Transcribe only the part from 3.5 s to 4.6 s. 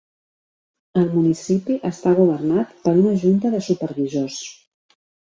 de Supervisors.